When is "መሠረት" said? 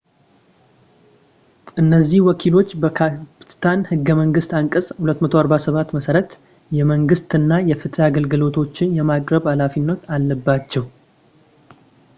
5.97-6.33